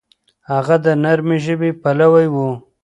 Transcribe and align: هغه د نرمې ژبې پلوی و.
هغه 0.51 0.75
د 0.85 0.87
نرمې 1.03 1.37
ژبې 1.45 1.71
پلوی 1.81 2.27
و. 2.33 2.35